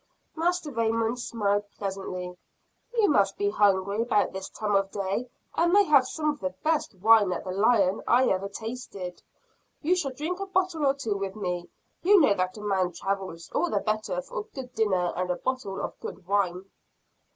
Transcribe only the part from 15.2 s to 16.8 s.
a bottle of good wine."